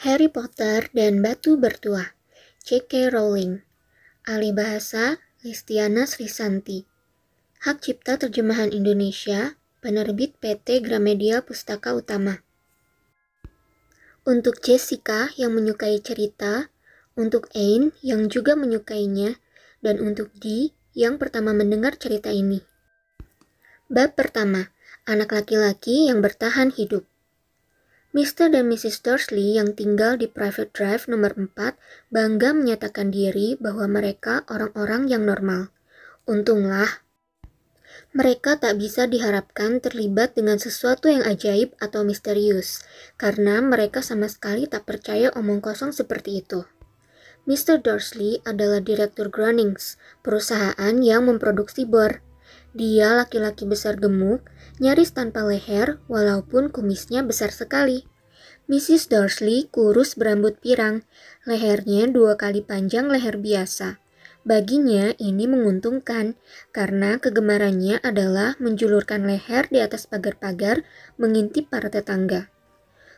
[0.00, 2.16] Harry Potter dan Batu Bertuah,
[2.64, 3.12] J.K.
[3.12, 3.60] Rowling.
[4.24, 6.88] Alih bahasa, Listiana Srisanti.
[7.60, 12.40] Hak cipta terjemahan Indonesia, penerbit PT Gramedia Pustaka Utama.
[14.24, 16.72] Untuk Jessica yang menyukai cerita,
[17.12, 19.36] untuk Ain yang juga menyukainya,
[19.84, 22.64] dan untuk Dee yang pertama mendengar cerita ini.
[23.92, 24.72] Bab pertama,
[25.04, 27.09] anak laki-laki yang bertahan hidup.
[28.10, 28.50] Mr.
[28.50, 29.06] dan Mrs.
[29.06, 31.78] Dursley yang tinggal di Private Drive nomor 4
[32.10, 35.70] bangga menyatakan diri bahwa mereka orang-orang yang normal.
[36.26, 37.06] Untunglah,
[38.10, 42.82] mereka tak bisa diharapkan terlibat dengan sesuatu yang ajaib atau misterius,
[43.14, 46.66] karena mereka sama sekali tak percaya omong kosong seperti itu.
[47.46, 47.78] Mr.
[47.78, 52.26] Dursley adalah direktur Grunnings, perusahaan yang memproduksi bor.
[52.74, 54.42] Dia laki-laki besar gemuk,
[54.80, 58.08] nyaris tanpa leher walaupun kumisnya besar sekali.
[58.66, 59.12] Mrs.
[59.12, 61.04] Dursley kurus berambut pirang,
[61.44, 64.00] lehernya dua kali panjang leher biasa.
[64.40, 66.40] Baginya ini menguntungkan
[66.72, 70.80] karena kegemarannya adalah menjulurkan leher di atas pagar-pagar
[71.20, 72.48] mengintip para tetangga.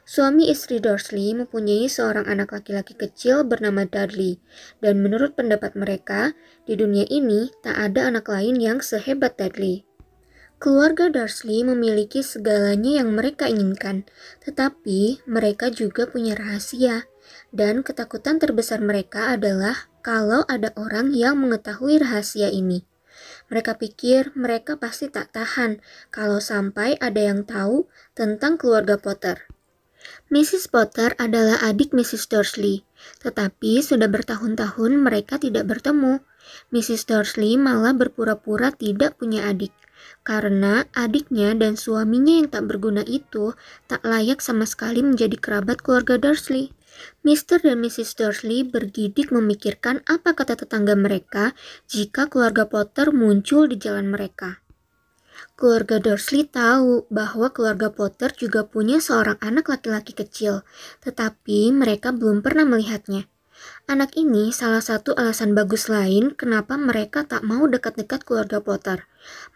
[0.02, 4.42] Suami istri Dursley mempunyai seorang anak laki-laki kecil bernama Dudley,
[4.82, 6.34] dan menurut pendapat mereka,
[6.66, 9.86] di dunia ini tak ada anak lain yang sehebat Dudley.
[10.62, 14.06] Keluarga Dursley memiliki segalanya yang mereka inginkan,
[14.46, 17.10] tetapi mereka juga punya rahasia,
[17.50, 22.86] dan ketakutan terbesar mereka adalah kalau ada orang yang mengetahui rahasia ini.
[23.50, 25.82] Mereka pikir mereka pasti tak tahan
[26.14, 29.50] kalau sampai ada yang tahu tentang keluarga Potter.
[30.30, 30.70] Mrs.
[30.70, 32.30] Potter adalah adik Mrs.
[32.30, 32.86] Dursley,
[33.18, 36.22] tetapi sudah bertahun-tahun mereka tidak bertemu.
[36.70, 37.10] Mrs.
[37.10, 39.74] Dursley malah berpura-pura tidak punya adik,
[40.22, 43.54] karena adiknya dan suaminya yang tak berguna itu
[43.90, 46.70] tak layak sama sekali menjadi kerabat keluarga Dursley.
[47.26, 47.64] Mr.
[47.64, 48.14] dan Mrs.
[48.14, 51.56] Dursley bergidik memikirkan apa kata tetangga mereka
[51.90, 54.62] jika keluarga Potter muncul di jalan mereka.
[55.56, 60.62] Keluarga Dursley tahu bahwa keluarga Potter juga punya seorang anak laki-laki kecil,
[61.02, 63.31] tetapi mereka belum pernah melihatnya.
[63.90, 69.04] Anak ini salah satu alasan bagus lain kenapa mereka tak mau dekat-dekat keluarga Potter.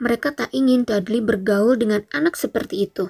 [0.03, 3.09] Mereka tak ingin Dudley bergaul dengan anak seperti itu.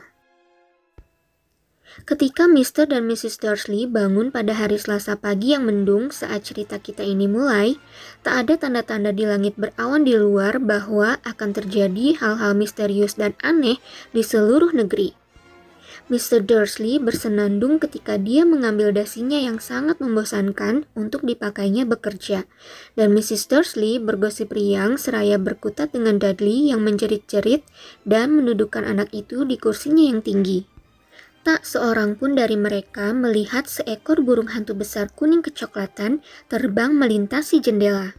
[2.04, 2.92] Ketika Mr.
[2.92, 3.40] dan Mrs.
[3.40, 7.80] Dursley bangun pada hari Selasa pagi yang mendung saat cerita kita ini mulai,
[8.20, 13.80] tak ada tanda-tanda di langit berawan di luar bahwa akan terjadi hal-hal misterius dan aneh
[14.12, 15.16] di seluruh negeri.
[16.06, 16.38] Mr.
[16.38, 22.46] Dursley bersenandung ketika dia mengambil dasinya yang sangat membosankan untuk dipakainya bekerja,
[22.94, 23.50] dan Mrs.
[23.50, 27.66] Dursley bergosip riang seraya berkutat dengan Dudley yang menjerit-jerit
[28.06, 30.70] dan mendudukan anak itu di kursinya yang tinggi.
[31.42, 38.14] Tak seorang pun dari mereka melihat seekor burung hantu besar kuning kecoklatan terbang melintasi jendela.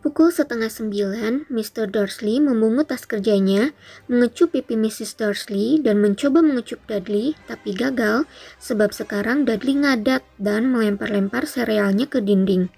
[0.00, 1.84] Pukul setengah sembilan, Mr.
[1.84, 3.76] Dursley memungut tas kerjanya,
[4.08, 5.12] mengecup pipi Mrs.
[5.20, 8.24] Dursley, dan mencoba mengecup Dudley, tapi gagal
[8.56, 12.72] sebab sekarang Dudley ngadat dan melempar-lempar serealnya ke dinding.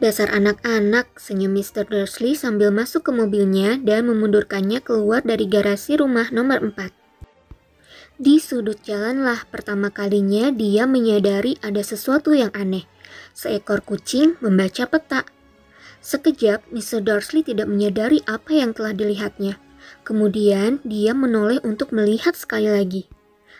[0.00, 1.84] Dasar anak-anak, senyum Mr.
[1.84, 6.96] Dursley sambil masuk ke mobilnya dan memundurkannya keluar dari garasi rumah nomor 4.
[8.16, 12.88] Di sudut jalanlah pertama kalinya dia menyadari ada sesuatu yang aneh.
[13.36, 15.28] Seekor kucing membaca peta.
[15.98, 17.02] Sekejap, Mr.
[17.02, 19.58] Dursley tidak menyadari apa yang telah dilihatnya.
[20.06, 23.10] Kemudian dia menoleh untuk melihat sekali lagi.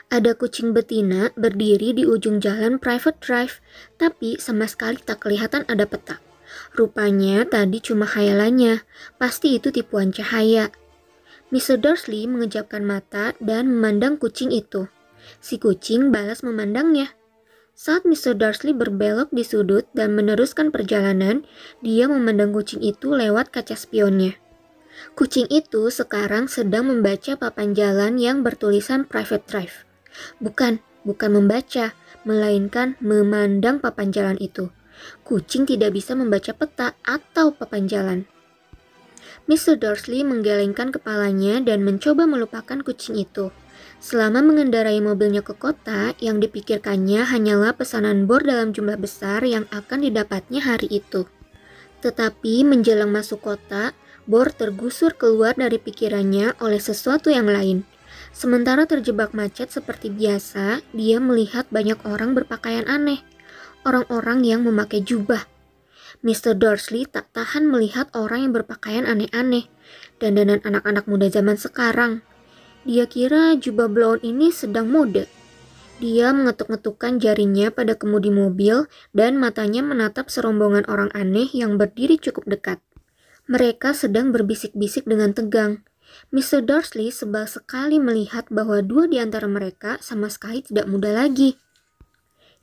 [0.09, 3.61] Ada kucing betina berdiri di ujung jalan private drive,
[4.01, 6.17] tapi sama sekali tak kelihatan ada peta.
[6.73, 8.81] Rupanya tadi cuma khayalannya,
[9.21, 10.73] pasti itu tipuan cahaya.
[11.53, 11.77] Mr.
[11.77, 14.89] Dursley mengejapkan mata dan memandang kucing itu.
[15.45, 17.18] Si kucing balas memandangnya.
[17.79, 18.35] Saat Mr.
[18.35, 21.47] Dursley berbelok di sudut dan meneruskan perjalanan,
[21.79, 24.35] dia memandang kucing itu lewat kaca spionnya.
[25.15, 29.87] Kucing itu sekarang sedang membaca papan jalan yang bertulisan private drive.
[30.43, 31.95] Bukan, bukan membaca,
[32.27, 34.75] melainkan memandang papan jalan itu.
[35.23, 38.19] Kucing tidak bisa membaca peta atau papan jalan.
[39.47, 39.79] Mr.
[39.79, 43.55] Dursley menggelengkan kepalanya dan mencoba melupakan kucing itu.
[43.99, 50.07] Selama mengendarai mobilnya ke kota, yang dipikirkannya hanyalah pesanan bor dalam jumlah besar yang akan
[50.07, 51.27] didapatnya hari itu.
[51.99, 53.91] Tetapi menjelang masuk kota,
[54.31, 57.83] bor tergusur keluar dari pikirannya oleh sesuatu yang lain.
[58.31, 63.19] Sementara terjebak macet seperti biasa, dia melihat banyak orang berpakaian aneh.
[63.83, 65.43] Orang-orang yang memakai jubah,
[66.19, 66.59] Mr.
[66.59, 69.71] Dursley tak tahan melihat orang yang berpakaian aneh-aneh,
[70.19, 72.27] dan dandan anak-anak muda zaman sekarang.
[72.89, 75.29] Dia kira jubah blonde ini sedang mode.
[76.01, 82.49] Dia mengetuk-ngetukkan jarinya pada kemudi mobil dan matanya menatap serombongan orang aneh yang berdiri cukup
[82.49, 82.81] dekat.
[83.45, 85.85] Mereka sedang berbisik-bisik dengan tegang.
[86.33, 86.65] Mr.
[86.65, 91.61] Dursley sebal sekali melihat bahwa dua di antara mereka sama sekali tidak muda lagi.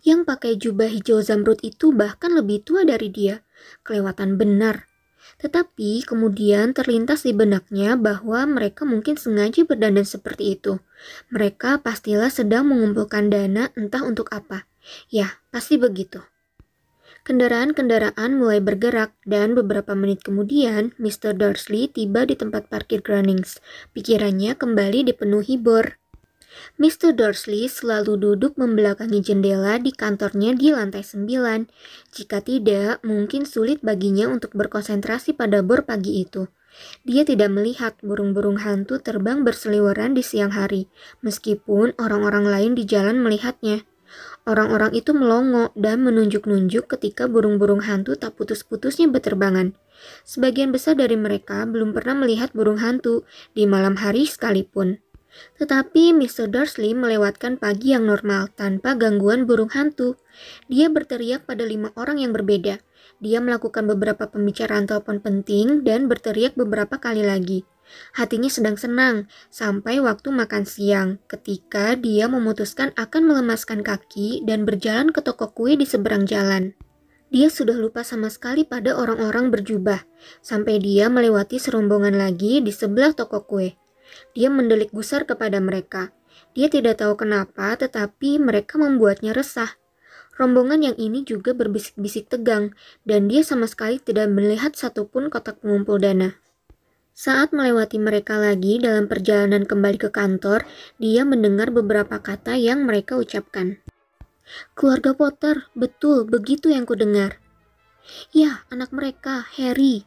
[0.02, 3.46] Yang pakai jubah hijau zamrud itu bahkan lebih tua dari dia.
[3.86, 4.90] Kelewatan benar.
[5.36, 10.80] Tetapi kemudian terlintas di benaknya bahwa mereka mungkin sengaja berdandan seperti itu.
[11.30, 14.64] Mereka pastilah sedang mengumpulkan dana entah untuk apa.
[15.12, 16.24] Ya, pasti begitu.
[17.26, 21.34] Kendaraan-kendaraan mulai bergerak dan beberapa menit kemudian Mr.
[21.34, 23.58] Dursley tiba di tempat parkir Grunnings.
[23.98, 25.98] Pikirannya kembali dipenuhi bor.
[26.76, 27.16] Mr.
[27.16, 31.68] Dursley selalu duduk membelakangi jendela di kantornya di lantai 9.
[32.16, 36.48] Jika tidak, mungkin sulit baginya untuk berkonsentrasi pada bor pagi itu.
[37.08, 40.92] Dia tidak melihat burung-burung hantu terbang berseliweran di siang hari,
[41.24, 43.88] meskipun orang-orang lain di jalan melihatnya.
[44.46, 49.74] Orang-orang itu melongo dan menunjuk-nunjuk ketika burung-burung hantu tak putus-putusnya berterbangan.
[50.22, 53.26] Sebagian besar dari mereka belum pernah melihat burung hantu
[53.58, 55.02] di malam hari sekalipun.
[55.60, 56.52] Tetapi Mr.
[56.52, 60.20] Dursley melewatkan pagi yang normal tanpa gangguan burung hantu.
[60.68, 62.80] Dia berteriak pada lima orang yang berbeda.
[63.24, 67.64] Dia melakukan beberapa pembicaraan telepon penting dan berteriak beberapa kali lagi.
[68.18, 75.14] Hatinya sedang senang sampai waktu makan siang ketika dia memutuskan akan melemaskan kaki dan berjalan
[75.14, 76.74] ke toko kue di seberang jalan.
[77.30, 80.02] Dia sudah lupa sama sekali pada orang-orang berjubah
[80.42, 83.78] sampai dia melewati serombongan lagi di sebelah toko kue.
[84.34, 86.12] Dia mendelik gusar kepada mereka.
[86.56, 89.76] Dia tidak tahu kenapa, tetapi mereka membuatnya resah.
[90.36, 92.76] Rombongan yang ini juga berbisik-bisik tegang,
[93.08, 96.36] dan dia sama sekali tidak melihat satupun kotak pengumpul dana.
[97.16, 100.68] Saat melewati mereka lagi dalam perjalanan kembali ke kantor,
[101.00, 103.80] dia mendengar beberapa kata yang mereka ucapkan.
[104.76, 107.40] Keluarga Potter, betul, begitu yang kudengar.
[108.36, 110.04] Ya, anak mereka, Harry.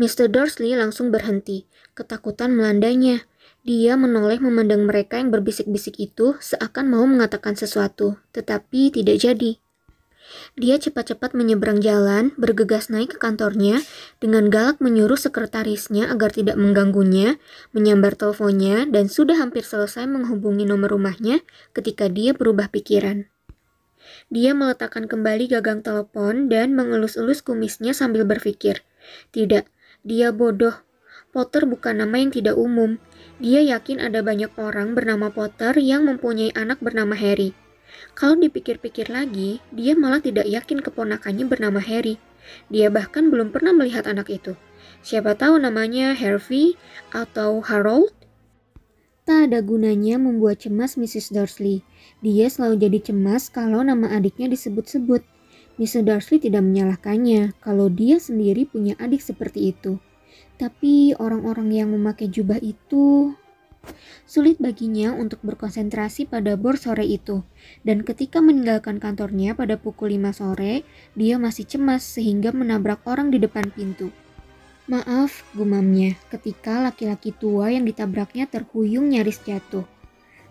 [0.00, 0.32] Mr.
[0.32, 1.68] Dursley langsung berhenti.
[2.00, 3.28] Ketakutan melandanya.
[3.60, 9.60] Dia menoleh memandang mereka yang berbisik-bisik itu seakan mau mengatakan sesuatu, tetapi tidak jadi.
[10.56, 13.84] Dia cepat-cepat menyeberang jalan, bergegas naik ke kantornya,
[14.16, 17.36] dengan galak menyuruh sekretarisnya agar tidak mengganggunya,
[17.76, 21.44] menyambar teleponnya, dan sudah hampir selesai menghubungi nomor rumahnya
[21.76, 23.28] ketika dia berubah pikiran.
[24.32, 28.80] Dia meletakkan kembali gagang telepon dan mengelus-elus kumisnya sambil berpikir,
[29.36, 29.68] "Tidak,
[30.00, 30.80] dia bodoh.
[31.30, 32.98] Potter bukan nama yang tidak umum.
[33.38, 37.54] Dia yakin ada banyak orang bernama Potter yang mempunyai anak bernama Harry.
[38.18, 42.18] Kalau dipikir-pikir lagi, dia malah tidak yakin keponakannya bernama Harry.
[42.66, 44.58] Dia bahkan belum pernah melihat anak itu.
[45.06, 46.74] Siapa tahu namanya Harvey
[47.14, 48.10] atau Harold?
[49.22, 51.30] Tak ada gunanya membuat cemas Mrs.
[51.30, 51.86] Dursley.
[52.18, 55.22] Dia selalu jadi cemas kalau nama adiknya disebut-sebut.
[55.78, 56.02] Mrs.
[56.02, 60.02] Dursley tidak menyalahkannya kalau dia sendiri punya adik seperti itu.
[60.60, 63.32] Tapi orang-orang yang memakai jubah itu
[64.28, 67.40] sulit baginya untuk berkonsentrasi pada bor sore itu.
[67.80, 70.84] Dan ketika meninggalkan kantornya pada pukul 5 sore,
[71.16, 74.12] dia masih cemas sehingga menabrak orang di depan pintu.
[74.84, 79.88] Maaf, gumamnya, ketika laki-laki tua yang ditabraknya terhuyung nyaris jatuh.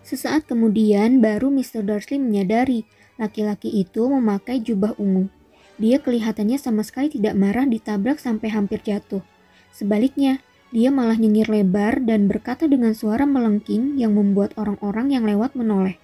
[0.02, 1.86] Sesaat kemudian baru Mr.
[1.86, 2.82] Dursley menyadari
[3.14, 5.30] laki-laki itu memakai jubah ungu.
[5.78, 9.22] Dia kelihatannya sama sekali tidak marah ditabrak sampai hampir jatuh.
[9.70, 15.58] Sebaliknya, dia malah nyengir lebar dan berkata dengan suara melengking yang membuat orang-orang yang lewat
[15.58, 15.98] menoleh.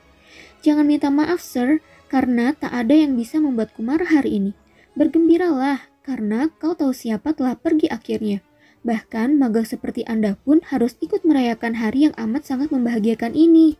[0.66, 1.78] Jangan minta maaf, sir,
[2.10, 4.52] karena tak ada yang bisa membuatku marah hari ini.
[4.98, 8.42] Bergembiralah, karena kau tahu siapa telah pergi akhirnya.
[8.86, 13.74] Bahkan magang seperti Anda pun harus ikut merayakan hari yang amat sangat membahagiakan ini.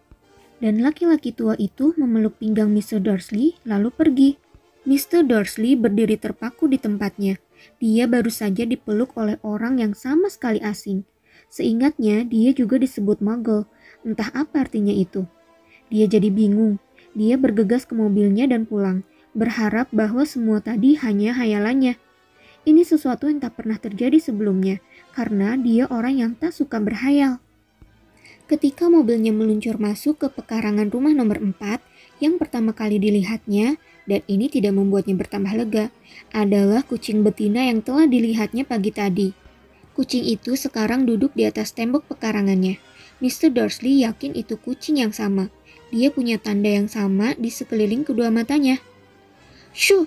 [0.59, 2.99] Dan laki-laki tua itu memeluk pinggang Mr.
[2.99, 4.31] Dursley lalu pergi.
[4.83, 5.23] Mr.
[5.23, 7.39] Dursley berdiri terpaku di tempatnya.
[7.83, 11.07] Dia baru saja dipeluk oleh orang yang sama sekali asing.
[11.51, 13.69] Seingatnya, dia juga disebut muggle.
[14.03, 15.27] Entah apa artinya itu.
[15.91, 16.83] Dia jadi bingung.
[17.17, 19.01] Dia bergegas ke mobilnya dan pulang,
[19.33, 21.97] berharap bahwa semua tadi hanya hayalannya.
[22.67, 24.83] Ini sesuatu yang tak pernah terjadi sebelumnya,
[25.15, 27.39] karena dia orang yang tak suka berhayal.
[28.51, 31.57] Ketika mobilnya meluncur masuk ke pekarangan rumah nomor 4,
[32.19, 35.91] yang pertama kali dilihatnya, dan ini tidak membuatnya bertambah lega,
[36.31, 39.29] adalah kucing betina yang telah dilihatnya pagi tadi.
[39.99, 42.79] Kucing itu sekarang duduk di atas tembok pekarangannya.
[43.19, 43.49] Mr.
[43.51, 45.49] Dursley yakin itu kucing yang sama.
[45.89, 48.79] Dia punya tanda yang sama di sekeliling kedua matanya.
[49.73, 50.05] Shuh!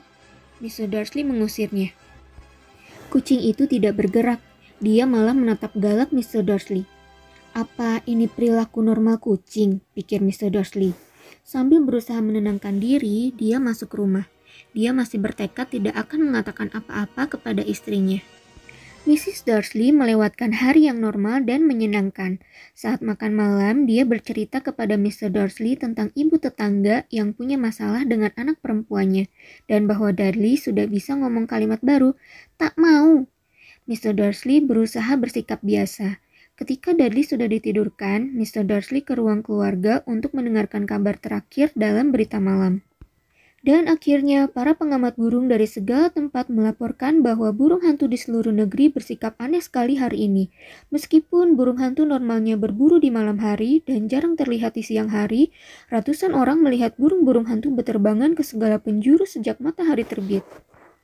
[0.60, 0.92] Mr.
[0.92, 1.96] Dursley mengusirnya.
[3.10, 4.38] Kucing itu tidak bergerak.
[4.78, 6.46] Dia malah menatap galak Mr.
[6.46, 6.86] Dursley.
[7.58, 9.82] Apa ini perilaku normal kucing?
[9.98, 10.54] pikir Mr.
[10.54, 10.94] Dursley.
[11.50, 14.30] Sambil berusaha menenangkan diri, dia masuk rumah.
[14.78, 18.22] Dia masih bertekad tidak akan mengatakan apa-apa kepada istrinya.
[19.10, 19.50] Mrs.
[19.50, 22.38] Dursley melewatkan hari yang normal dan menyenangkan.
[22.78, 25.34] Saat makan malam, dia bercerita kepada Mr.
[25.34, 29.26] Dursley tentang ibu tetangga yang punya masalah dengan anak perempuannya,
[29.66, 32.14] dan bahwa Dudley sudah bisa ngomong kalimat baru,
[32.62, 33.26] tak mau.
[33.90, 34.14] Mr.
[34.14, 36.22] Dursley berusaha bersikap biasa.
[36.60, 38.68] Ketika Dudley sudah ditidurkan, Mr.
[38.68, 42.84] Dursley ke ruang keluarga untuk mendengarkan kabar terakhir dalam berita malam.
[43.64, 48.92] Dan akhirnya, para pengamat burung dari segala tempat melaporkan bahwa burung hantu di seluruh negeri
[48.92, 50.52] bersikap aneh sekali hari ini.
[50.92, 55.56] Meskipun burung hantu normalnya berburu di malam hari dan jarang terlihat di siang hari,
[55.88, 60.44] ratusan orang melihat burung-burung hantu berterbangan ke segala penjuru sejak matahari terbit.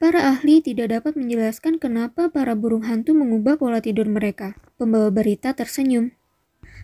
[0.06, 4.54] Para ahli tidak dapat menjelaskan kenapa para burung hantu mengubah pola tidur mereka.
[4.78, 6.14] Pembawa berita tersenyum.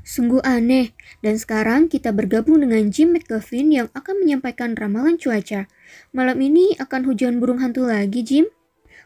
[0.01, 5.69] Sungguh aneh, dan sekarang kita bergabung dengan Jim McGuffin yang akan menyampaikan ramalan cuaca.
[6.09, 8.49] Malam ini akan hujan burung hantu lagi, Jim?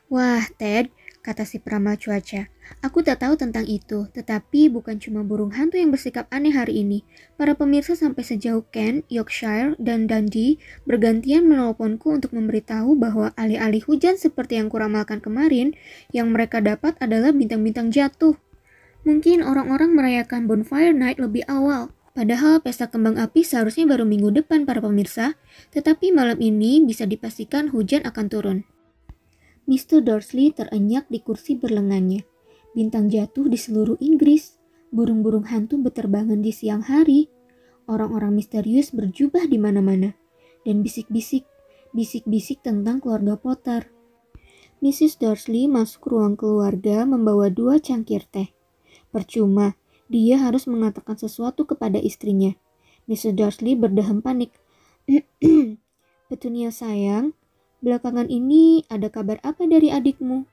[0.07, 2.48] Wah, Ted, kata si peramal cuaca.
[2.81, 7.01] Aku tak tahu tentang itu, tetapi bukan cuma burung hantu yang bersikap aneh hari ini.
[7.38, 14.17] Para pemirsa sampai sejauh Kent, Yorkshire, dan Dundee bergantian menelponku untuk memberitahu bahwa alih-alih hujan
[14.17, 15.74] seperti yang kuramalkan kemarin,
[16.13, 18.38] yang mereka dapat adalah bintang-bintang jatuh.
[19.05, 24.63] Mungkin orang-orang merayakan Bonfire Night lebih awal, Padahal pesta kembang api seharusnya baru minggu depan
[24.63, 25.36] para pemirsa,
[25.75, 28.57] tetapi malam ini bisa dipastikan hujan akan turun.
[29.67, 30.00] Mr.
[30.00, 32.24] Dursley terenyak di kursi berlengannya.
[32.75, 34.60] Bintang jatuh di seluruh Inggris.
[34.91, 37.32] Burung-burung hantu berterbangan di siang hari.
[37.88, 40.12] Orang-orang misterius berjubah di mana-mana.
[40.67, 41.48] Dan bisik-bisik,
[41.96, 43.88] bisik-bisik tentang keluarga Potter.
[44.84, 45.24] Mrs.
[45.24, 48.51] Dursley masuk ruang keluarga membawa dua cangkir teh.
[49.08, 49.79] Percuma,
[50.12, 52.51] dia harus mengatakan sesuatu kepada istrinya.
[53.08, 53.39] Mrs.
[53.39, 54.51] Dursley berdehem panik.
[56.27, 57.32] Petunia sayang,
[57.79, 60.44] Belakangan ini ada kabar apa dari adikmu?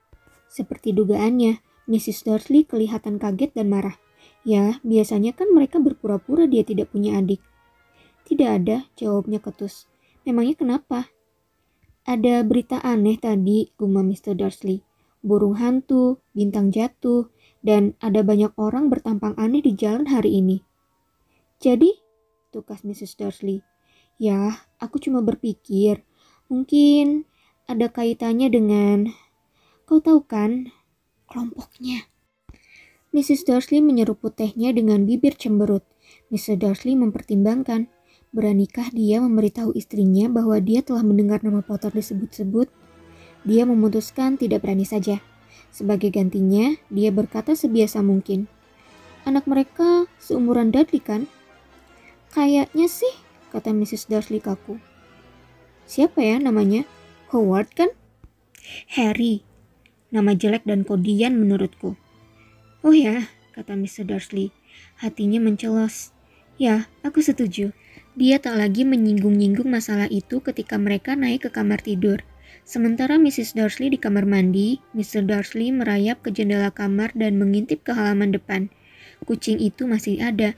[0.53, 2.27] Seperti dugaannya, Mrs.
[2.27, 3.97] Dursley kelihatan kaget dan marah.
[4.43, 7.43] Ya, biasanya kan mereka berpura-pura dia tidak punya adik.
[8.27, 9.91] Tidak ada, jawabnya ketus.
[10.23, 11.11] Memangnya kenapa?
[12.07, 14.35] Ada berita aneh tadi, gumam Mr.
[14.35, 14.83] Dursley.
[15.23, 17.31] Burung hantu, bintang jatuh,
[17.63, 20.67] dan ada banyak orang bertampang aneh di jalan hari ini.
[21.63, 21.95] Jadi,
[22.51, 23.15] tukas Mrs.
[23.15, 23.63] Dursley.
[24.19, 26.03] Ya, aku cuma berpikir,
[26.53, 27.25] Mungkin
[27.65, 29.09] ada kaitannya dengan,
[29.89, 30.69] kau tahu kan,
[31.33, 32.13] kelompoknya.
[33.17, 33.49] Mrs.
[33.49, 35.85] Dursley menyeruput tehnya dengan bibir cemberut.
[36.29, 36.61] Mr.
[36.61, 37.89] Dursley mempertimbangkan,
[38.33, 42.69] beranikah dia memberitahu istrinya bahwa dia telah mendengar nama Potter disebut-sebut?
[43.49, 45.25] Dia memutuskan tidak berani saja.
[45.73, 48.49] Sebagai gantinya, dia berkata sebiasa mungkin.
[49.25, 51.29] Anak mereka seumuran Dudley kan?
[52.33, 53.13] Kayaknya sih,
[53.53, 54.09] kata Mrs.
[54.09, 54.81] Dursley kaku.
[55.85, 56.89] Siapa ya namanya?
[57.29, 57.93] Howard kan?
[58.97, 59.52] Harry.
[60.13, 61.97] Nama jelek dan kodian menurutku.
[62.85, 64.05] Oh ya, kata Mr.
[64.05, 64.53] Dursley.
[65.01, 66.13] Hatinya mencelos.
[66.61, 67.73] Ya, aku setuju.
[68.13, 72.21] Dia tak lagi menyinggung-nyinggung masalah itu ketika mereka naik ke kamar tidur.
[72.69, 73.57] Sementara Mrs.
[73.57, 75.25] Dursley di kamar mandi, Mr.
[75.25, 78.69] Dursley merayap ke jendela kamar dan mengintip ke halaman depan.
[79.25, 80.53] Kucing itu masih ada.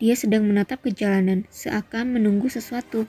[0.00, 3.04] Dia sedang menatap ke jalanan, seakan menunggu sesuatu.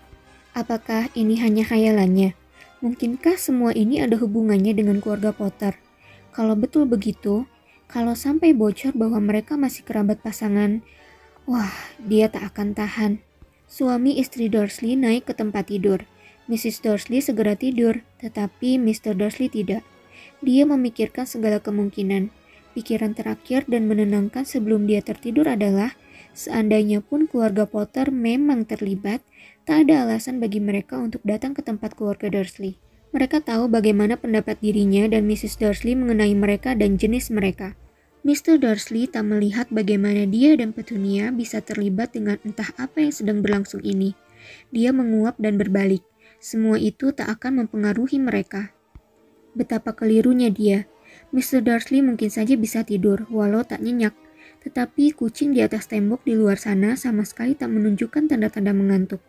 [0.51, 2.35] Apakah ini hanya khayalannya?
[2.83, 5.84] Mungkinkah semua ini ada hubungannya dengan keluarga Potter?
[6.35, 7.47] Kalau betul begitu,
[7.87, 10.83] kalau sampai bocor bahwa mereka masih kerabat pasangan,
[11.47, 11.71] wah,
[12.03, 13.23] dia tak akan tahan.
[13.71, 16.03] Suami istri Dursley naik ke tempat tidur.
[16.51, 16.83] Mrs.
[16.83, 19.15] Dursley segera tidur, tetapi Mr.
[19.15, 19.87] Dursley tidak.
[20.43, 22.35] Dia memikirkan segala kemungkinan.
[22.75, 25.95] Pikiran terakhir dan menenangkan sebelum dia tertidur adalah
[26.35, 29.23] Seandainya pun keluarga Potter memang terlibat,
[29.63, 32.75] tak ada alasan bagi mereka untuk datang ke tempat keluarga Dursley.
[33.13, 35.62] Mereka tahu bagaimana pendapat dirinya dan Mrs.
[35.62, 37.77] Dursley mengenai mereka dan jenis mereka.
[38.25, 38.57] Mr.
[38.57, 43.85] Dursley tak melihat bagaimana dia dan Petunia bisa terlibat dengan entah apa yang sedang berlangsung
[43.85, 44.17] ini.
[44.74, 46.01] Dia menguap dan berbalik.
[46.41, 48.74] Semua itu tak akan mempengaruhi mereka.
[49.53, 50.89] Betapa kelirunya dia.
[51.29, 51.62] Mr.
[51.62, 54.17] Dursley mungkin saja bisa tidur, walau tak nyenyak.
[54.65, 59.21] Tetapi kucing di atas tembok di luar sana sama sekali tak menunjukkan tanda-tanda mengantuk.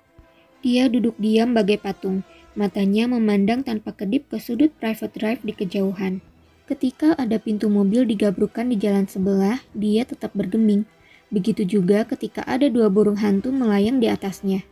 [0.64, 2.24] Dia duduk diam bagai patung,
[2.56, 6.24] matanya memandang tanpa kedip ke sudut private drive di kejauhan.
[6.66, 10.82] Ketika ada pintu mobil digabrukan di jalan sebelah, dia tetap bergeming.
[11.30, 14.66] Begitu juga ketika ada dua burung hantu melayang di atasnya.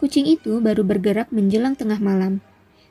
[0.00, 2.40] Kucing itu baru bergerak menjelang tengah malam.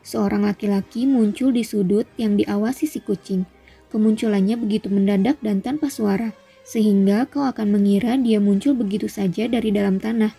[0.05, 3.49] Seorang laki-laki muncul di sudut yang diawasi si kucing.
[3.89, 9.73] Kemunculannya begitu mendadak dan tanpa suara sehingga kau akan mengira dia muncul begitu saja dari
[9.73, 10.31] dalam tanah.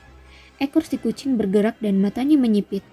[0.63, 2.87] Ekor si kucing bergerak dan matanya menyipit.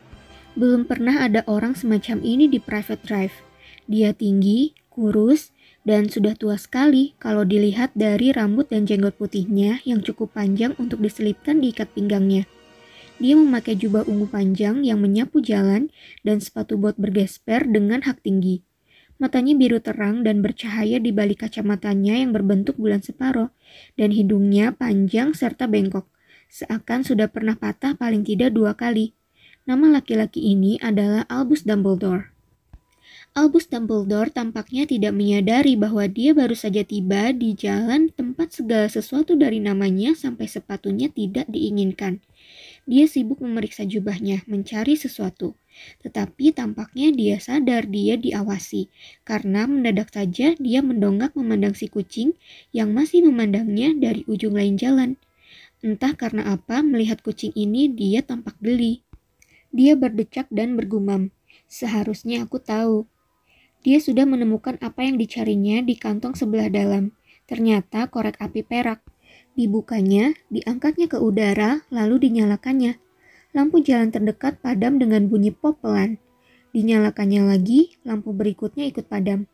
[0.57, 3.35] Belum pernah ada orang semacam ini di private drive.
[3.85, 5.53] Dia tinggi, kurus,
[5.85, 11.01] dan sudah tua sekali kalau dilihat dari rambut dan jenggot putihnya yang cukup panjang untuk
[11.01, 12.49] diselipkan di ikat pinggangnya.
[13.19, 15.91] Dia memakai jubah ungu panjang yang menyapu jalan
[16.23, 18.63] dan sepatu bot bergesper dengan hak tinggi.
[19.19, 23.51] Matanya biru terang dan bercahaya di balik kacamatanya yang berbentuk bulan separuh,
[23.99, 26.07] dan hidungnya panjang serta bengkok,
[26.47, 29.18] seakan sudah pernah patah paling tidak dua kali.
[29.69, 32.33] Nama laki-laki ini adalah Albus Dumbledore.
[33.37, 39.37] Albus Dumbledore tampaknya tidak menyadari bahwa dia baru saja tiba di jalan tempat segala sesuatu
[39.37, 42.17] dari namanya sampai sepatunya tidak diinginkan.
[42.89, 45.53] Dia sibuk memeriksa jubahnya, mencari sesuatu.
[46.01, 48.89] Tetapi tampaknya dia sadar dia diawasi,
[49.21, 52.33] karena mendadak saja dia mendongak memandang si kucing
[52.73, 55.13] yang masih memandangnya dari ujung lain jalan.
[55.85, 59.05] Entah karena apa, melihat kucing ini dia tampak geli.
[59.69, 61.29] Dia berdecak dan bergumam.
[61.69, 63.05] Seharusnya aku tahu,
[63.79, 67.15] dia sudah menemukan apa yang dicarinya di kantong sebelah dalam.
[67.47, 68.99] Ternyata korek api perak.
[69.55, 72.99] Dibukanya, diangkatnya ke udara, lalu dinyalakannya.
[73.55, 76.19] Lampu jalan terdekat padam dengan bunyi pop pelan.
[76.75, 79.49] Dinyalakannya lagi, lampu berikutnya ikut padam.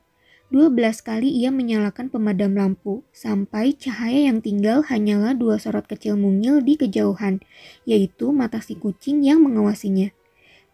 [0.53, 6.21] Dua belas kali ia menyalakan pemadam lampu, sampai cahaya yang tinggal hanyalah dua sorot kecil
[6.21, 7.41] mungil di kejauhan,
[7.89, 10.13] yaitu mata si kucing yang mengawasinya.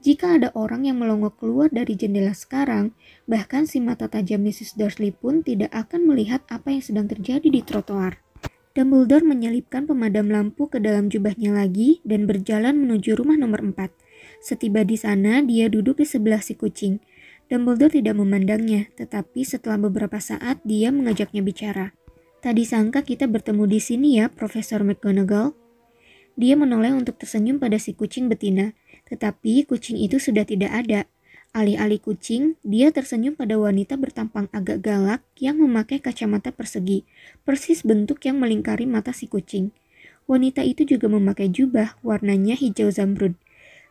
[0.02, 2.92] Jika ada orang yang melongok keluar dari jendela sekarang,
[3.30, 4.74] bahkan si mata tajam Mrs.
[4.74, 8.18] Dursley pun tidak akan melihat apa yang sedang terjadi di trotoar.
[8.72, 13.94] Dumbledore menyelipkan pemadam lampu ke dalam jubahnya lagi dan berjalan menuju rumah nomor 4.
[14.42, 16.98] Setiba di sana, dia duduk di sebelah si kucing.
[17.52, 21.92] Dumbledore tidak memandangnya, tetapi setelah beberapa saat dia mengajaknya bicara.
[22.40, 25.52] Tadi sangka kita bertemu di sini ya, Profesor McGonagall.
[26.40, 28.72] Dia menoleh untuk tersenyum pada si kucing betina,
[29.12, 31.12] tetapi kucing itu sudah tidak ada.
[31.52, 37.04] Alih-alih kucing, dia tersenyum pada wanita bertampang agak galak yang memakai kacamata persegi,
[37.44, 39.76] persis bentuk yang melingkari mata si kucing.
[40.24, 43.36] Wanita itu juga memakai jubah warnanya hijau zamrud.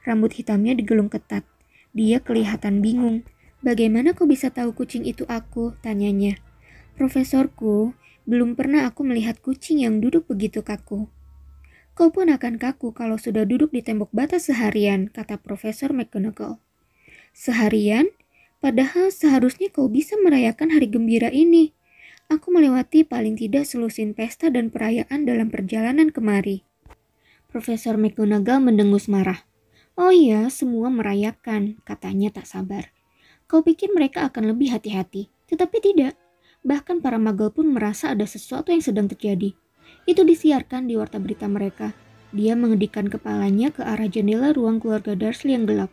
[0.08, 1.44] Rambut hitamnya digelung ketat.
[1.92, 3.28] Dia kelihatan bingung.
[3.60, 5.76] Bagaimana kau bisa tahu kucing itu aku?
[5.84, 6.40] Tanyanya.
[6.96, 7.92] Profesorku,
[8.24, 11.12] belum pernah aku melihat kucing yang duduk begitu kaku.
[11.92, 16.56] Kau pun akan kaku kalau sudah duduk di tembok bata seharian, kata Profesor McGonagall.
[17.36, 18.08] Seharian?
[18.64, 21.76] Padahal seharusnya kau bisa merayakan hari gembira ini.
[22.32, 26.64] Aku melewati paling tidak selusin pesta dan perayaan dalam perjalanan kemari.
[27.52, 29.44] Profesor McGonagall mendengus marah.
[30.00, 32.94] Oh iya, semua merayakan, katanya tak sabar.
[33.50, 36.14] Kau pikir mereka akan lebih hati-hati, tetapi tidak.
[36.62, 39.58] Bahkan para magel pun merasa ada sesuatu yang sedang terjadi.
[40.06, 41.90] Itu disiarkan di warta berita mereka.
[42.30, 45.90] Dia mengedikan kepalanya ke arah jendela ruang keluarga Dursley yang gelap.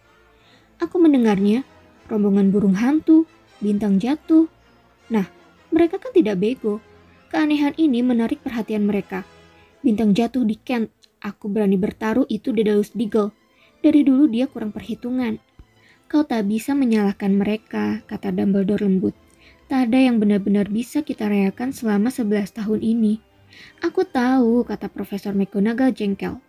[0.77, 1.65] Aku mendengarnya,
[2.05, 3.25] rombongan burung hantu,
[3.57, 4.45] bintang jatuh.
[5.09, 5.25] Nah,
[5.73, 6.77] mereka kan tidak bego.
[7.33, 9.25] Keanehan ini menarik perhatian mereka.
[9.81, 10.93] Bintang jatuh di Kent.
[11.25, 13.33] Aku berani bertaruh itu Daedalus Diggle.
[13.81, 15.41] Dari dulu dia kurang perhitungan.
[16.07, 19.11] Kau tak bisa menyalahkan mereka, kata Dumbledore lembut.
[19.67, 23.19] Tak ada yang benar-benar bisa kita rayakan selama 11 tahun ini.
[23.83, 26.39] Aku tahu, kata Profesor McGonagall jengkel.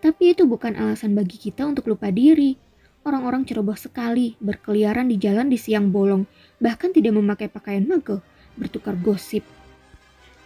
[0.00, 2.56] Tapi itu bukan alasan bagi kita untuk lupa diri.
[3.04, 6.24] Orang-orang ceroboh sekali, berkeliaran di jalan di siang bolong,
[6.56, 8.24] bahkan tidak memakai pakaian magel,
[8.56, 9.44] bertukar gosip.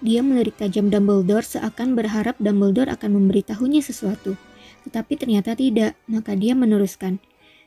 [0.02, 4.34] Dia melirik tajam Dumbledore seakan berharap Dumbledore akan memberitahunya sesuatu.
[4.82, 7.22] Tetapi ternyata tidak, maka dia meneruskan.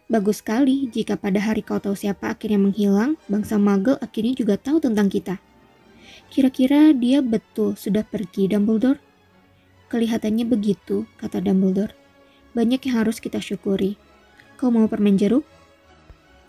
[0.10, 4.82] Bagus sekali jika pada hari kau tahu siapa akhirnya menghilang, bangsa magel akhirnya juga tahu
[4.82, 5.38] tentang kita.
[6.34, 8.98] Kira-kira dia betul sudah pergi, Dumbledore?
[9.94, 11.94] Kelihatannya begitu, kata Dumbledore.
[12.58, 14.02] Banyak yang harus kita syukuri.
[14.58, 15.46] Kau mau permen jeruk?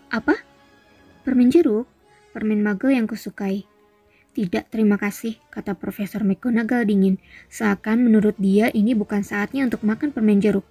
[0.09, 0.41] Apa?
[1.21, 1.85] Permen jeruk?
[2.33, 3.69] Permen magel yang kusukai.
[4.33, 10.09] Tidak, terima kasih, kata Profesor McGonagall dingin, seakan menurut dia ini bukan saatnya untuk makan
[10.09, 10.65] permen jeruk.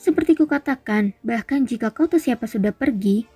[0.00, 3.28] Seperti kukatakan, bahkan jika kau tahu siapa sudah pergi,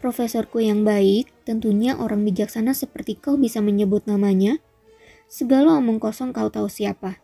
[0.00, 4.56] Profesorku yang baik, tentunya orang bijaksana seperti kau bisa menyebut namanya.
[5.28, 7.20] Segala omong kosong kau tahu siapa.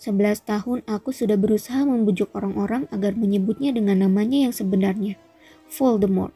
[0.00, 5.20] Sebelas tahun aku sudah berusaha membujuk orang-orang agar menyebutnya dengan namanya yang sebenarnya.
[5.68, 6.32] Voldemort.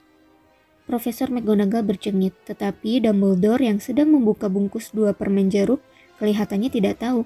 [0.84, 5.80] Profesor McGonagall bercengit, tetapi Dumbledore yang sedang membuka bungkus dua permen jeruk
[6.20, 7.24] kelihatannya tidak tahu.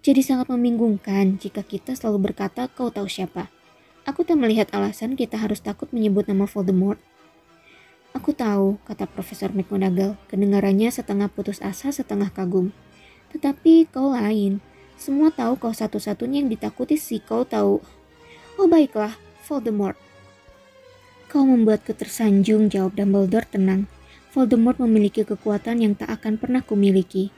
[0.00, 3.52] Jadi sangat membingungkan jika kita selalu berkata kau tahu siapa.
[4.08, 6.96] Aku tak melihat alasan kita harus takut menyebut nama Voldemort.
[8.16, 12.72] Aku tahu, kata Profesor McGonagall, kedengarannya setengah putus asa, setengah kagum.
[13.30, 14.64] Tetapi kau lain.
[14.96, 17.84] Semua tahu kau satu-satunya yang ditakuti si kau tahu.
[18.56, 20.00] Oh baiklah, Voldemort.
[21.28, 23.84] Kau membuatku tersanjung, jawab Dumbledore tenang.
[24.32, 27.30] Voldemort memiliki kekuatan yang tak akan pernah kumiliki.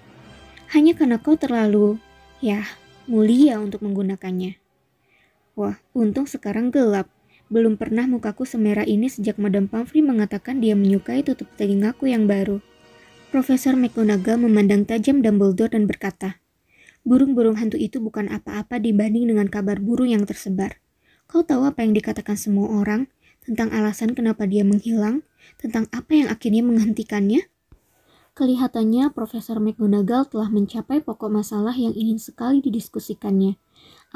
[0.73, 2.01] Hanya karena kau terlalu,
[2.43, 2.67] ya,
[3.07, 4.59] mulia untuk menggunakannya.
[5.55, 7.07] Wah, untung sekarang gelap.
[7.47, 12.59] Belum pernah mukaku semerah ini sejak Madame Pomfrey mengatakan dia menyukai tutup telingaku yang baru.
[13.31, 16.43] Profesor McGonagall memandang tajam Dumbledore dan berkata,
[17.07, 20.79] Burung-burung hantu itu bukan apa-apa dibanding dengan kabar burung yang tersebar.
[21.27, 23.11] Kau tahu apa yang dikatakan semua orang
[23.43, 25.27] tentang alasan kenapa dia menghilang,
[25.59, 27.52] tentang apa yang akhirnya menghentikannya?
[28.33, 33.61] Kelihatannya Profesor McGonagall telah mencapai pokok masalah yang ingin sekali didiskusikannya.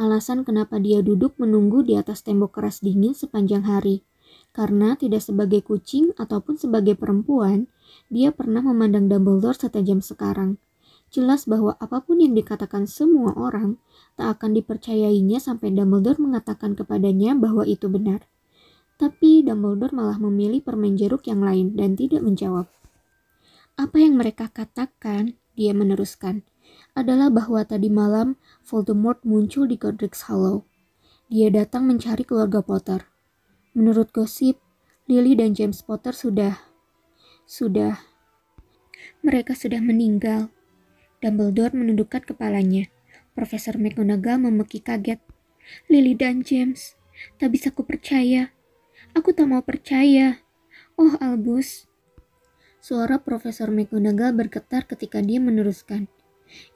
[0.01, 4.09] Alasan kenapa dia duduk menunggu di atas tembok keras dingin sepanjang hari.
[4.57, 7.69] Karena tidak sebagai kucing ataupun sebagai perempuan,
[8.09, 10.57] dia pernah memandang Dumbledore setajam sekarang.
[11.13, 13.77] Jelas bahwa apa pun yang dikatakan semua orang
[14.17, 18.25] tak akan dipercayainya sampai Dumbledore mengatakan kepadanya bahwa itu benar.
[18.97, 22.73] Tapi Dumbledore malah memilih permen jeruk yang lain dan tidak menjawab.
[23.77, 26.49] Apa yang mereka katakan, dia meneruskan,
[26.97, 30.65] adalah bahwa tadi malam Voldemort muncul di Godric's Hollow.
[31.29, 33.05] Dia datang mencari keluarga Potter.
[33.77, 34.57] Menurut gosip,
[35.05, 36.57] Lily dan James Potter sudah...
[37.45, 38.01] Sudah...
[39.21, 40.49] Mereka sudah meninggal.
[41.21, 42.89] Dumbledore menundukkan kepalanya.
[43.37, 45.21] Profesor McGonagall memeki kaget.
[45.93, 46.97] Lily dan James,
[47.37, 48.57] tak bisa ku percaya.
[49.13, 50.41] Aku tak mau percaya.
[50.97, 51.85] Oh Albus.
[52.87, 56.07] Suara Profesor McGonagall bergetar ketika dia meneruskan.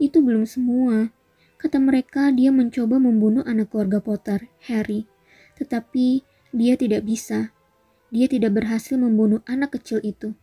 [0.02, 1.14] Itu belum semua.
[1.54, 5.06] Kata mereka dia mencoba membunuh anak keluarga Potter, Harry.
[5.54, 7.54] Tetapi dia tidak bisa.
[8.10, 10.34] Dia tidak berhasil membunuh anak kecil itu.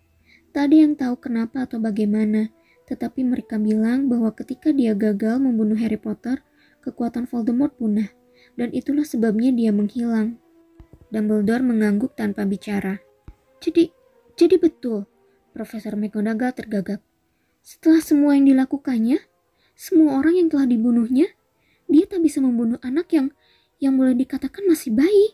[0.55, 2.47] Tak ada yang tahu kenapa atau bagaimana.
[2.87, 6.47] Tetapi mereka bilang bahwa ketika dia gagal membunuh Harry Potter,
[6.79, 8.07] kekuatan Voldemort punah,
[8.55, 10.39] dan itulah sebabnya dia menghilang.
[11.11, 13.03] Dumbledore mengangguk tanpa bicara.
[13.59, 13.91] Jadi,
[14.39, 15.03] jadi betul,
[15.57, 17.01] Profesor McGonagall tergagap.
[17.65, 19.17] Setelah semua yang dilakukannya,
[19.73, 21.33] semua orang yang telah dibunuhnya,
[21.89, 23.33] dia tak bisa membunuh anak yang
[23.81, 25.33] yang boleh dikatakan masih bayi.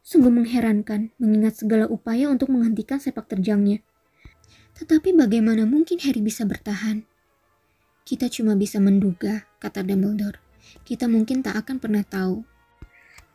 [0.00, 3.84] Sungguh mengherankan mengingat segala upaya untuk menghentikan sepak terjangnya.
[4.80, 7.04] Tetapi bagaimana mungkin Harry bisa bertahan?
[8.08, 10.40] Kita cuma bisa menduga, kata Dumbledore.
[10.88, 12.40] Kita mungkin tak akan pernah tahu.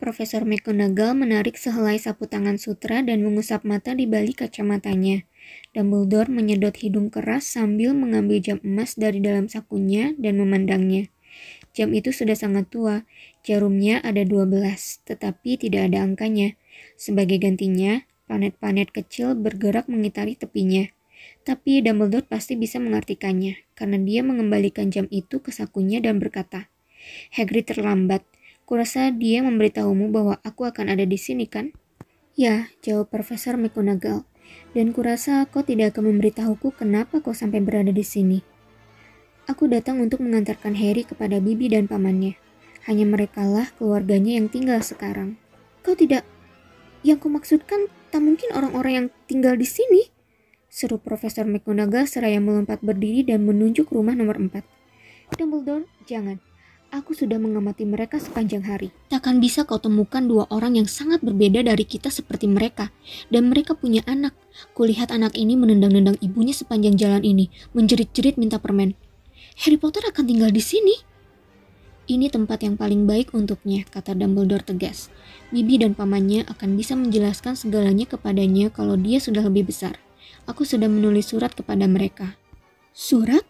[0.01, 5.29] Profesor McGonagall menarik sehelai sapu tangan sutra dan mengusap mata di balik kacamatanya.
[5.71, 11.07] Dumbledore menyedot hidung keras sambil mengambil jam emas dari dalam sakunya dan memandangnya.
[11.71, 13.07] Jam itu sudah sangat tua,
[13.47, 16.59] jarumnya ada 12, tetapi tidak ada angkanya.
[16.99, 20.83] Sebagai gantinya, planet-planet kecil bergerak mengitari tepinya.
[21.47, 26.67] Tapi Dumbledore pasti bisa mengartikannya, karena dia mengembalikan jam itu ke sakunya dan berkata,
[27.33, 28.27] Hagrid terlambat.
[28.67, 31.75] Kurasa dia memberitahumu bahwa aku akan ada di sini, kan?
[32.39, 34.23] Ya, jawab Profesor McGonagall.
[34.71, 38.39] Dan kurasa kau tidak akan memberitahuku kenapa kau sampai berada di sini.
[39.49, 42.39] Aku datang untuk mengantarkan Harry kepada Bibi dan pamannya.
[42.87, 45.37] Hanya merekalah keluarganya yang tinggal sekarang.
[45.83, 46.23] Kau tidak...
[47.01, 50.13] Yang kumaksudkan tak mungkin orang-orang yang tinggal di sini
[50.71, 54.63] seru Profesor McGonagall seraya melompat berdiri dan menunjuk rumah nomor 4.
[55.35, 56.39] Dumbledore, jangan.
[56.91, 58.91] Aku sudah mengamati mereka sepanjang hari.
[59.07, 62.91] Takkan bisa kau temukan dua orang yang sangat berbeda dari kita seperti mereka.
[63.31, 64.35] Dan mereka punya anak.
[64.75, 68.99] Kulihat anak ini menendang-nendang ibunya sepanjang jalan ini, menjerit-jerit minta permen.
[69.63, 70.95] Harry Potter akan tinggal di sini.
[72.11, 75.07] Ini tempat yang paling baik untuknya, kata Dumbledore tegas.
[75.55, 79.95] Bibi dan pamannya akan bisa menjelaskan segalanya kepadanya kalau dia sudah lebih besar
[80.49, 82.37] aku sudah menulis surat kepada mereka.
[82.91, 83.43] Surat?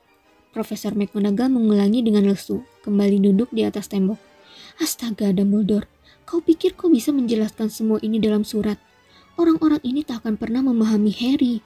[0.51, 4.19] Profesor McGonagall mengulangi dengan lesu, kembali duduk di atas tembok.
[4.83, 5.87] Astaga, Dumbledore,
[6.27, 8.75] kau pikir kau bisa menjelaskan semua ini dalam surat?
[9.39, 11.63] Orang-orang ini tak akan pernah memahami Harry.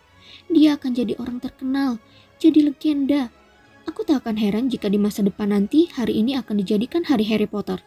[0.54, 1.98] Dia akan jadi orang terkenal,
[2.38, 3.34] jadi legenda.
[3.90, 7.50] Aku tak akan heran jika di masa depan nanti hari ini akan dijadikan hari Harry
[7.50, 7.82] Potter.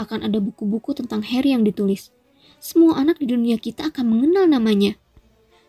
[0.00, 2.08] Akan ada buku-buku tentang Harry yang ditulis.
[2.56, 4.96] Semua anak di dunia kita akan mengenal namanya.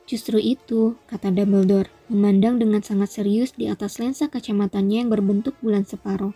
[0.10, 5.86] Justru itu, kata Dumbledore, memandang dengan sangat serius di atas lensa kacamatanya yang berbentuk bulan
[5.86, 6.34] separuh.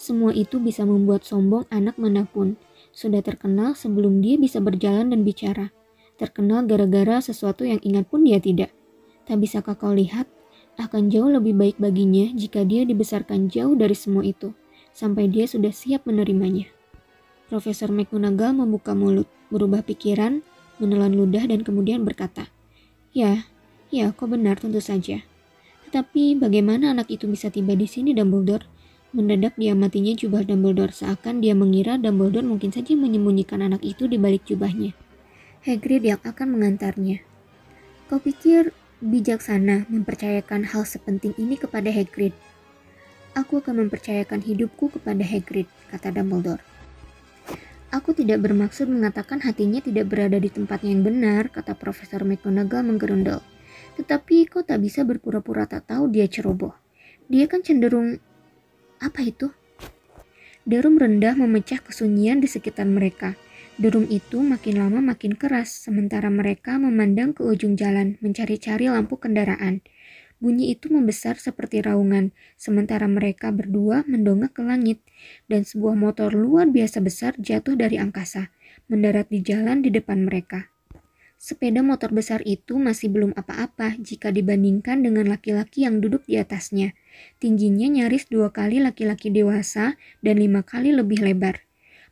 [0.00, 2.56] Semua itu bisa membuat sombong anak mana pun.
[2.96, 5.76] Sudah terkenal sebelum dia bisa berjalan dan bicara.
[6.16, 8.72] Terkenal gara-gara sesuatu yang ingat pun dia tidak.
[9.28, 10.24] Tak bisakah kau lihat,
[10.80, 14.56] akan jauh lebih baik baginya jika dia dibesarkan jauh dari semua itu,
[14.96, 16.72] sampai dia sudah siap menerimanya.
[17.52, 20.40] Profesor McGonagall membuka mulut, berubah pikiran,
[20.80, 22.48] menelan ludah dan kemudian berkata,
[23.16, 23.48] Ya,
[23.88, 25.24] ya, kau benar tentu saja.
[25.88, 28.68] Tetapi bagaimana anak itu bisa tiba di sini, Dumbledore?
[29.16, 34.20] Mendadak dia matinya jubah Dumbledore seakan dia mengira Dumbledore mungkin saja menyembunyikan anak itu di
[34.20, 34.92] balik jubahnya.
[35.64, 37.24] Hagrid yang akan mengantarnya.
[38.12, 42.36] Kau pikir bijaksana mempercayakan hal sepenting ini kepada Hagrid?
[43.32, 46.75] Aku akan mempercayakan hidupku kepada Hagrid, kata Dumbledore.
[47.96, 53.40] Aku tidak bermaksud mengatakan hatinya tidak berada di tempatnya yang benar, kata Profesor McGonagall menggerundel.
[53.96, 56.76] Tetapi kau tak bisa berpura-pura tak tahu dia ceroboh.
[57.32, 58.20] Dia kan cenderung
[59.00, 59.48] apa itu?
[60.68, 63.32] Derum rendah memecah kesunyian di sekitar mereka.
[63.80, 69.80] Derum itu makin lama makin keras, sementara mereka memandang ke ujung jalan, mencari-cari lampu kendaraan.
[70.36, 75.00] Bunyi itu membesar seperti raungan, sementara mereka berdua mendongak ke langit,
[75.48, 78.52] dan sebuah motor luar biasa besar jatuh dari angkasa,
[78.92, 80.68] mendarat di jalan di depan mereka.
[81.36, 86.96] Sepeda motor besar itu masih belum apa-apa jika dibandingkan dengan laki-laki yang duduk di atasnya.
[87.40, 91.64] Tingginya nyaris dua kali laki-laki dewasa dan lima kali lebih lebar.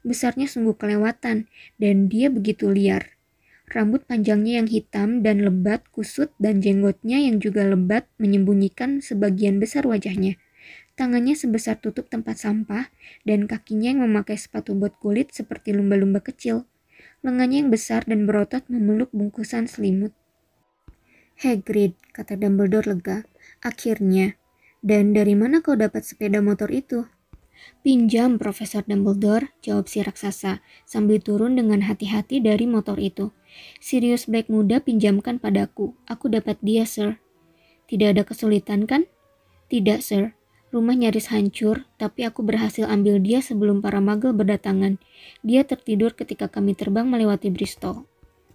[0.05, 1.49] Besarnya sungguh kelewatan,
[1.81, 3.14] dan dia begitu liar.
[3.65, 9.89] Rambut panjangnya yang hitam dan lebat kusut dan jenggotnya yang juga lebat menyembunyikan sebagian besar
[9.89, 10.37] wajahnya.
[10.95, 12.93] Tangannya sebesar tutup tempat sampah,
[13.27, 16.71] dan kakinya yang memakai sepatu bot kulit seperti lumba-lumba kecil.
[17.27, 20.15] Lengannya yang besar dan berotot memeluk bungkusan selimut.
[21.41, 23.27] Hagrid, kata Dumbledore lega.
[23.59, 24.39] Akhirnya.
[24.85, 27.09] Dan dari mana kau dapat sepeda motor itu?
[27.85, 33.31] Pinjam, Profesor Dumbledore, jawab si raksasa, sambil turun dengan hati-hati dari motor itu.
[33.79, 35.93] Sirius Black muda pinjamkan padaku.
[36.09, 37.21] Aku dapat dia, Sir.
[37.87, 39.05] Tidak ada kesulitan, kan?
[39.69, 40.33] Tidak, Sir.
[40.75, 44.99] Rumah nyaris hancur, tapi aku berhasil ambil dia sebelum para magel berdatangan.
[45.47, 48.11] Dia tertidur ketika kami terbang melewati Bristol.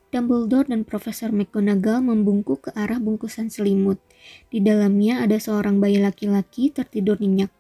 [0.10, 4.02] Dumbledore dan Profesor McGonagall membungkuk ke arah bungkusan selimut.
[4.50, 7.54] Di dalamnya ada seorang bayi laki-laki tertidur nyenyak.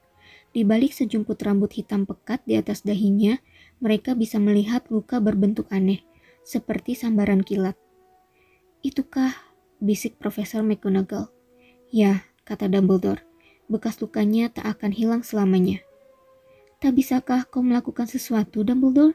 [0.49, 3.37] Di balik sejumput rambut hitam pekat di atas dahinya,
[3.79, 6.01] mereka bisa melihat luka berbentuk aneh,
[6.41, 7.77] seperti sambaran kilat.
[8.81, 9.49] Itukah?
[9.79, 11.31] bisik Profesor McGonagall.
[11.87, 13.23] Ya, kata Dumbledore
[13.69, 15.79] bekas lukanya tak akan hilang selamanya.
[16.81, 19.13] Tak bisakah kau melakukan sesuatu, Dumbledore?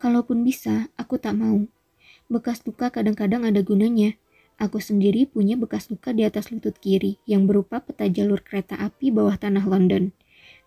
[0.00, 1.68] Kalaupun bisa, aku tak mau.
[2.32, 4.16] Bekas luka kadang-kadang ada gunanya.
[4.56, 9.12] Aku sendiri punya bekas luka di atas lutut kiri yang berupa peta jalur kereta api
[9.12, 10.14] bawah tanah London.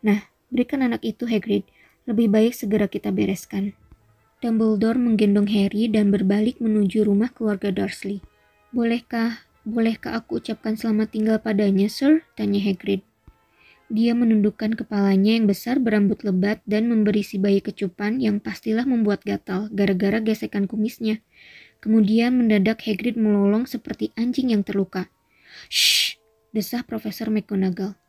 [0.08, 1.68] Nah, berikan anak itu Hagrid.
[2.08, 3.76] Lebih baik segera kita bereskan.
[4.40, 8.24] Dumbledore menggendong Harry dan berbalik menuju rumah keluarga Dursley.
[8.72, 12.24] Bolehkah, bolehkah aku ucapkan selamat tinggal padanya, Sir?
[12.40, 13.04] Tanya Hagrid.
[13.92, 19.28] Dia menundukkan kepalanya yang besar berambut lebat dan memberi si bayi kecupan yang pastilah membuat
[19.28, 21.20] gatal gara-gara gesekan kumisnya.
[21.84, 25.12] Kemudian mendadak Hagrid melolong seperti anjing yang terluka.
[25.68, 26.16] Shh,
[26.56, 28.07] desah Profesor McGonagall.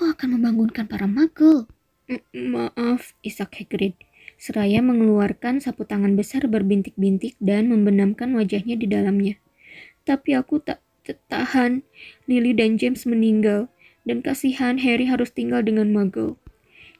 [0.00, 1.68] Kau akan membangunkan para magel.
[2.32, 4.00] Maaf, isak Hagrid.
[4.40, 9.36] Seraya mengeluarkan sapu tangan besar berbintik-bintik dan membenamkan wajahnya di dalamnya.
[10.08, 10.80] Tapi aku tak
[11.28, 11.84] tahan.
[12.24, 13.68] Lily dan James meninggal
[14.08, 16.40] dan kasihan Harry harus tinggal dengan Muggle.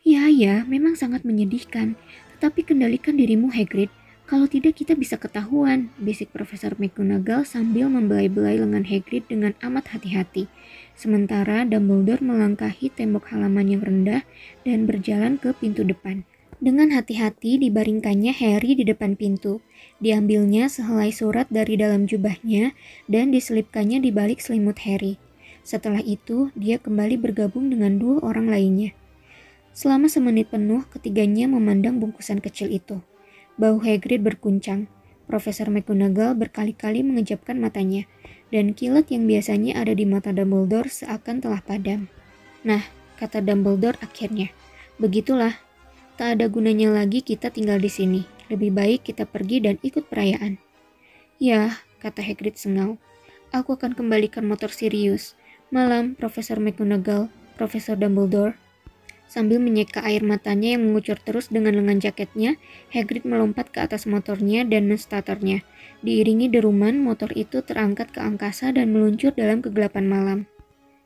[0.05, 1.97] Ya, ya, memang sangat menyedihkan.
[2.37, 3.89] Tetapi kendalikan dirimu, Hagrid.
[4.31, 10.47] Kalau tidak kita bisa ketahuan, bisik Profesor McGonagall sambil membelai-belai lengan Hagrid dengan amat hati-hati.
[10.95, 14.23] Sementara Dumbledore melangkahi tembok halaman yang rendah
[14.63, 16.23] dan berjalan ke pintu depan.
[16.63, 19.67] Dengan hati-hati dibaringkannya Harry di depan pintu.
[19.99, 22.71] Diambilnya sehelai surat dari dalam jubahnya
[23.11, 25.19] dan diselipkannya di balik selimut Harry.
[25.67, 28.95] Setelah itu, dia kembali bergabung dengan dua orang lainnya.
[29.75, 33.03] Selama semenit penuh, ketiganya memandang bungkusan kecil itu.
[33.61, 34.89] Bau Hagrid berkuncang.
[35.29, 38.09] Profesor McGonagall berkali-kali mengejapkan matanya,
[38.49, 42.09] dan kilat yang biasanya ada di mata Dumbledore seakan telah padam.
[42.65, 42.81] Nah,
[43.21, 44.49] kata Dumbledore akhirnya,
[44.97, 45.61] begitulah.
[46.17, 48.21] Tak ada gunanya lagi kita tinggal di sini.
[48.49, 50.57] Lebih baik kita pergi dan ikut perayaan.
[51.37, 52.97] Ya, kata Hagrid sengau.
[53.53, 55.37] Aku akan kembalikan motor Sirius.
[55.69, 57.29] Malam, Profesor McGonagall,
[57.61, 58.57] Profesor Dumbledore.
[59.31, 62.59] Sambil menyeka air matanya yang mengucur terus dengan lengan jaketnya,
[62.91, 65.63] Hagrid melompat ke atas motornya dan menstarternya.
[66.03, 70.39] Diiringi deruman, motor itu terangkat ke angkasa dan meluncur dalam kegelapan malam.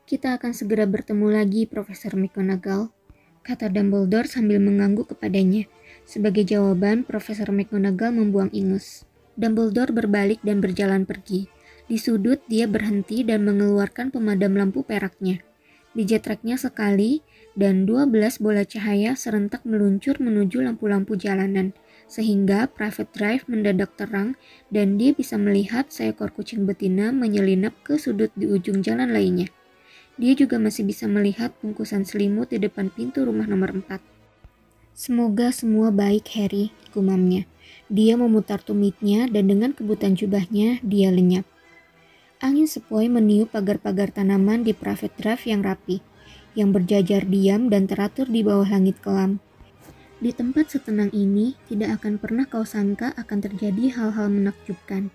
[0.09, 2.89] Kita akan segera bertemu lagi, Profesor McGonagall,
[3.45, 5.69] kata Dumbledore sambil mengangguk kepadanya.
[6.09, 9.05] Sebagai jawaban, Profesor McGonagall membuang ingus.
[9.37, 11.45] Dumbledore berbalik dan berjalan pergi.
[11.85, 15.45] Di sudut, dia berhenti dan mengeluarkan pemadam lampu peraknya.
[15.93, 17.23] Dijetreknya sekali,
[17.55, 21.71] dan 12 bola cahaya serentak meluncur menuju lampu-lampu jalanan,
[22.05, 24.35] sehingga private drive mendadak terang
[24.69, 29.49] dan dia bisa melihat seekor kucing betina menyelinap ke sudut di ujung jalan lainnya.
[30.15, 33.99] Dia juga masih bisa melihat bungkusan selimut di depan pintu rumah nomor 4.
[34.95, 37.43] Semoga semua baik, Harry, gumamnya.
[37.91, 41.43] Dia memutar tumitnya dan dengan kebutan jubahnya, dia lenyap.
[42.39, 45.99] Angin sepoi meniup pagar-pagar tanaman di private drive yang rapi,
[46.55, 49.43] yang berjajar diam dan teratur di bawah langit kelam.
[50.23, 55.11] Di tempat setenang ini, tidak akan pernah kau sangka akan terjadi hal-hal menakjubkan.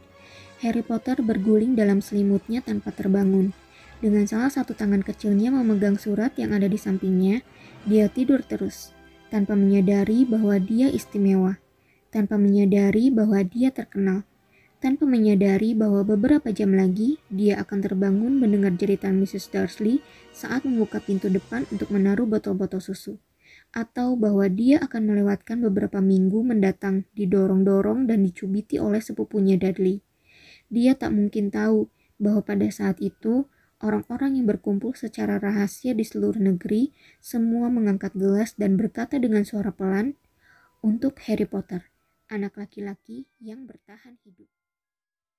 [0.61, 3.57] Harry Potter berguling dalam selimutnya tanpa terbangun.
[4.05, 7.40] Dengan salah satu tangan kecilnya memegang surat yang ada di sampingnya,
[7.88, 8.92] dia tidur terus,
[9.33, 11.57] tanpa menyadari bahwa dia istimewa,
[12.12, 14.29] tanpa menyadari bahwa dia terkenal,
[14.81, 19.53] tanpa menyadari bahwa beberapa jam lagi dia akan terbangun mendengar jeritan Mrs.
[19.53, 20.01] Dursley
[20.33, 23.21] saat membuka pintu depan untuk menaruh botol-botol susu,
[23.77, 30.01] atau bahwa dia akan melewatkan beberapa minggu mendatang didorong-dorong dan dicubiti oleh sepupunya Dudley.
[30.73, 33.45] Dia tak mungkin tahu bahwa pada saat itu
[33.81, 39.73] Orang-orang yang berkumpul secara rahasia di seluruh negeri semua mengangkat gelas dan berkata dengan suara
[39.73, 40.21] pelan,
[40.85, 41.88] "Untuk Harry Potter,
[42.29, 44.60] anak laki-laki yang bertahan hidup."